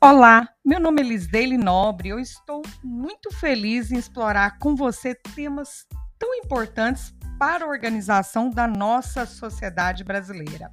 [0.00, 2.10] Olá, meu nome é Lisdeile Nobre.
[2.10, 8.68] Eu estou muito feliz em explorar com você temas tão importantes para a organização da
[8.68, 10.70] nossa sociedade brasileira.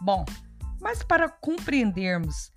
[0.00, 0.24] Bom,
[0.80, 2.50] mas para compreendermos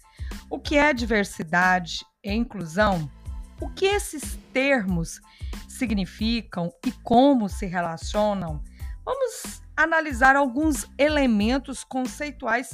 [0.49, 3.11] o que é diversidade e inclusão,
[3.59, 5.19] o que esses termos
[5.67, 8.63] significam e como se relacionam,
[9.03, 12.69] vamos analisar alguns elementos conceituais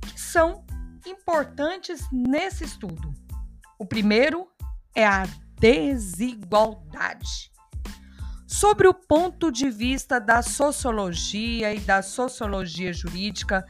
[0.00, 0.66] que são
[1.08, 3.12] importantes nesse estudo.
[3.78, 4.46] O primeiro
[4.94, 5.24] é a
[5.58, 7.50] desigualdade.
[8.46, 13.64] Sobre o ponto de vista da sociologia e da sociologia jurídica,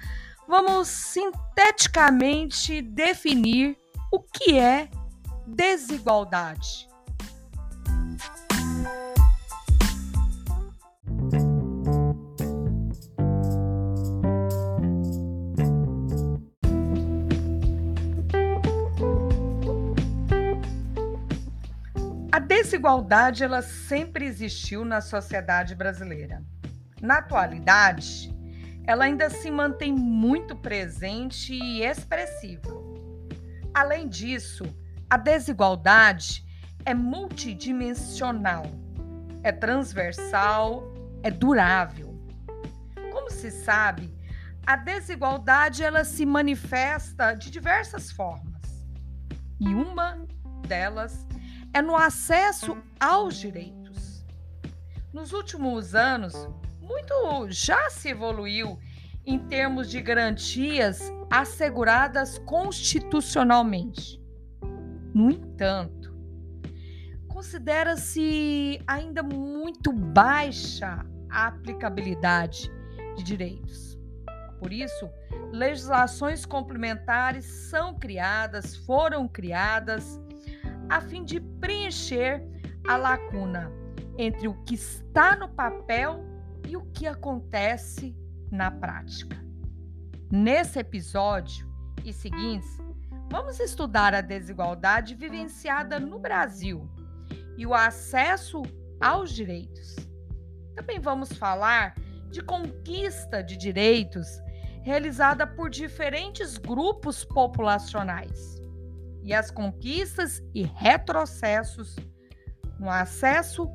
[0.47, 3.77] vamos sinteticamente definir
[4.12, 4.89] o que é
[5.47, 6.88] desigualdade.
[22.62, 26.42] Desigualdade ela sempre existiu na sociedade brasileira.
[27.01, 28.35] Na atualidade,
[28.85, 32.68] ela ainda se mantém muito presente e expressiva.
[33.73, 34.64] Além disso,
[35.08, 36.45] a desigualdade
[36.85, 38.64] é multidimensional,
[39.45, 40.83] é transversal,
[41.23, 42.18] é durável.
[43.13, 44.13] Como se sabe,
[44.67, 48.85] a desigualdade ela se manifesta de diversas formas.
[49.61, 50.27] E uma
[50.67, 51.27] delas
[51.78, 54.27] é no acesso aos direitos.
[55.12, 56.34] Nos últimos anos,
[56.80, 58.77] muito já se evoluiu
[59.24, 61.00] em termos de garantias
[61.30, 64.20] asseguradas constitucionalmente.
[65.14, 66.12] No entanto,
[67.28, 72.72] considera-se ainda muito baixa a aplicabilidade
[73.17, 73.96] de direitos.
[74.58, 75.08] Por isso,
[75.52, 80.20] legislações complementares são criadas, foram criadas
[80.88, 82.42] a fim de preencher
[82.86, 83.70] a lacuna
[84.16, 86.24] entre o que está no papel
[86.66, 88.16] e o que acontece
[88.50, 89.36] na prática.
[90.30, 91.68] Nesse episódio
[92.04, 92.78] e seguintes,
[93.30, 96.88] vamos estudar a desigualdade vivenciada no Brasil
[97.56, 98.62] e o acesso
[99.00, 99.96] aos direitos.
[100.74, 101.94] Também vamos falar
[102.30, 104.26] de conquista de direitos
[104.82, 108.58] realizada por diferentes grupos populacionais
[109.28, 111.96] e as conquistas e retrocessos
[112.80, 113.68] no acesso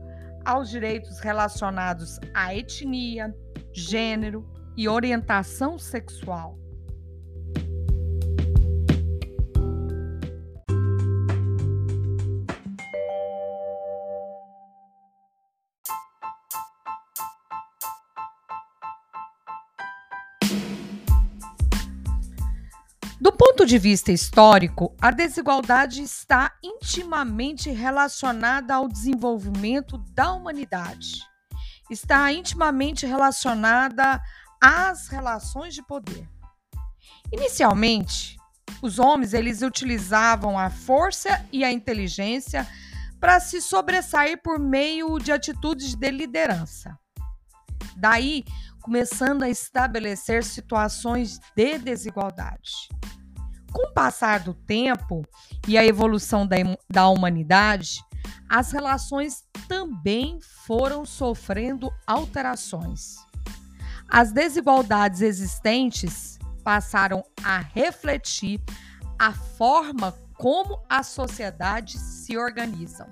[0.44, 3.32] aos direitos relacionados à etnia,
[3.72, 6.58] gênero e orientação sexual.
[23.24, 31.26] Do ponto de vista histórico, a desigualdade está intimamente relacionada ao desenvolvimento da humanidade.
[31.90, 34.22] Está intimamente relacionada
[34.62, 36.28] às relações de poder.
[37.32, 38.36] Inicialmente,
[38.82, 42.68] os homens eles utilizavam a força e a inteligência
[43.22, 47.00] para se sobressair por meio de atitudes de liderança.
[47.96, 48.44] Daí,
[48.82, 52.90] começando a estabelecer situações de desigualdade.
[53.74, 55.26] Com o passar do tempo
[55.68, 56.56] e a evolução da,
[56.90, 58.00] da humanidade,
[58.48, 63.16] as relações também foram sofrendo alterações.
[64.08, 68.62] As desigualdades existentes passaram a refletir
[69.18, 73.08] a forma como as sociedades se organizam.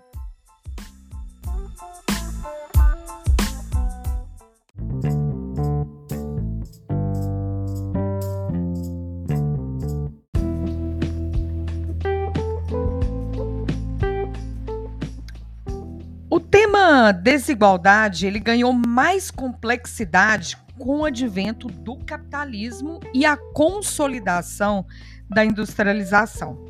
[17.09, 24.85] Desigualdade ele ganhou mais complexidade com o advento do capitalismo e a consolidação
[25.27, 26.63] da industrialização.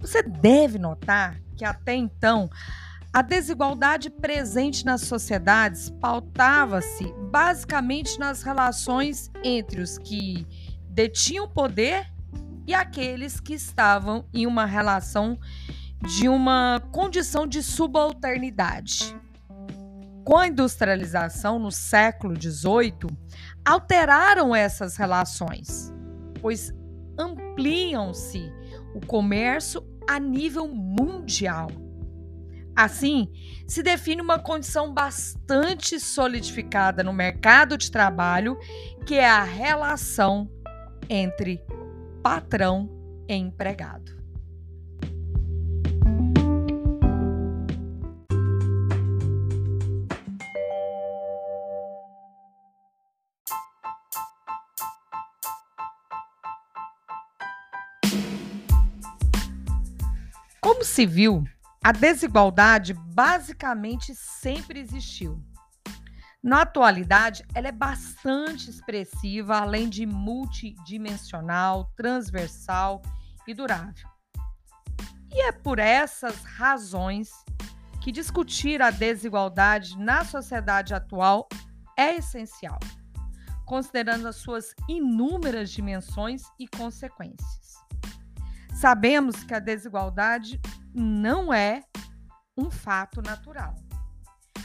[0.00, 2.48] Você deve notar que até então
[3.12, 10.46] a desigualdade presente nas sociedades pautava-se basicamente nas relações entre os que
[10.88, 12.06] detinham poder
[12.66, 15.38] e aqueles que estavam em uma relação
[16.02, 19.16] de uma condição de subalternidade.
[20.28, 23.08] Com a industrialização no século XVIII,
[23.64, 25.90] alteraram essas relações,
[26.42, 26.70] pois
[27.18, 28.52] ampliam-se
[28.94, 31.70] o comércio a nível mundial.
[32.76, 33.32] Assim,
[33.66, 38.58] se define uma condição bastante solidificada no mercado de trabalho,
[39.06, 40.46] que é a relação
[41.08, 41.64] entre
[42.22, 42.86] patrão
[43.26, 44.17] e empregado.
[60.68, 61.44] Como se viu,
[61.82, 65.42] a desigualdade basicamente sempre existiu.
[66.42, 73.00] Na atualidade, ela é bastante expressiva, além de multidimensional, transversal
[73.46, 74.06] e durável.
[75.32, 77.30] E é por essas razões
[78.02, 81.48] que discutir a desigualdade na sociedade atual
[81.96, 82.78] é essencial,
[83.64, 87.67] considerando as suas inúmeras dimensões e consequências.
[88.78, 90.60] Sabemos que a desigualdade
[90.94, 91.82] não é
[92.56, 93.74] um fato natural,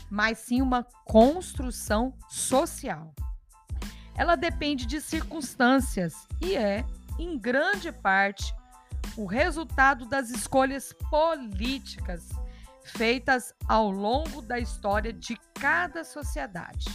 [0.07, 3.11] mas sim uma construção social.
[4.15, 6.85] Ela depende de circunstâncias e é,
[7.17, 8.53] em grande parte,
[9.17, 12.29] o resultado das escolhas políticas
[12.83, 16.85] feitas ao longo da história de cada sociedade.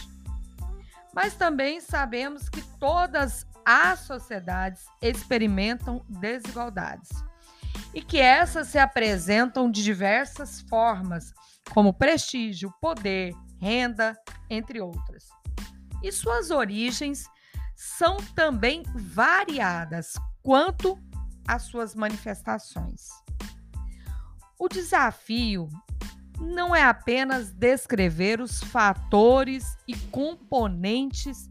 [1.13, 7.09] Mas também sabemos que todas as sociedades experimentam desigualdades
[7.93, 11.33] e que essas se apresentam de diversas formas,
[11.73, 14.17] como prestígio, poder, renda,
[14.49, 15.25] entre outras.
[16.03, 17.25] E suas origens
[17.75, 20.13] são também variadas
[20.43, 20.97] quanto
[21.47, 23.07] às suas manifestações.
[24.57, 25.69] O desafio
[26.39, 31.48] não é apenas descrever os fatores e componentes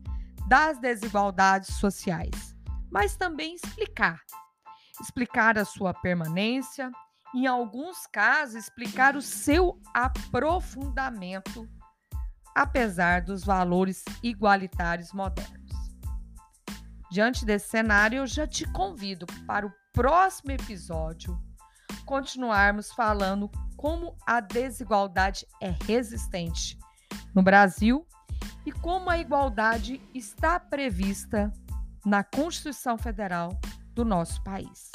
[0.49, 2.57] das desigualdades sociais,
[2.91, 4.21] mas também explicar
[5.01, 6.91] explicar a sua permanência,
[7.35, 11.69] em alguns casos, explicar o seu aprofundamento,
[12.55, 15.59] apesar dos valores igualitários modernos.
[17.11, 21.39] Diante desse cenário, eu já te convido para o próximo episódio
[22.05, 26.79] continuarmos falando como a desigualdade é resistente
[27.35, 28.07] no Brasil
[28.69, 31.51] e como a igualdade está prevista
[32.05, 33.59] na Constituição Federal
[33.95, 34.93] do nosso país.